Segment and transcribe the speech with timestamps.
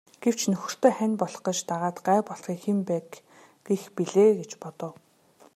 [0.23, 3.09] Гэвч нөхөртөө хань болох гэж дагаад гай болохыг хэн байг
[3.67, 4.93] гэх билээ гэж бодов.